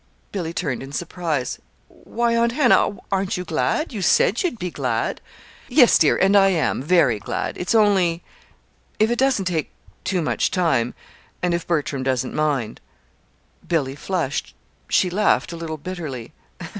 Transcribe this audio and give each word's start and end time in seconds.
Billy 0.31 0.51
turned 0.51 0.81
in 0.81 0.91
surprise. 0.91 1.59
"Why, 1.87 2.35
Aunt 2.35 2.53
Hannah, 2.53 2.97
aren't 3.11 3.37
you 3.37 3.45
glad? 3.45 3.93
You 3.93 4.01
said 4.01 4.41
you'd 4.41 4.57
be 4.57 4.71
glad!" 4.71 5.21
"Yes, 5.69 5.99
dear; 5.99 6.17
and 6.17 6.35
I 6.35 6.47
am 6.49 6.81
very 6.81 7.19
glad. 7.19 7.55
It's 7.55 7.75
only 7.75 8.23
if 8.97 9.11
it 9.11 9.19
doesn't 9.19 9.45
take 9.45 9.69
too 10.03 10.23
much 10.23 10.49
time 10.49 10.95
and 11.43 11.53
if 11.53 11.67
Bertram 11.67 12.01
doesn't 12.01 12.33
mind." 12.33 12.81
Billy 13.67 13.95
flushed. 13.95 14.55
She 14.89 15.11
laughed 15.11 15.51
a 15.51 15.55
little 15.55 15.77
bitterly. 15.77 16.33